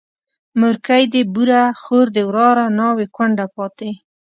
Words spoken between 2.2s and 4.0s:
وراره، ناوې کونډه پاته